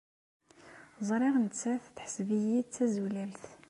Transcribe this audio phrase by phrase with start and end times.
[1.07, 3.43] Ẓriɣ nettat teḥseb-iyi d tazulalt.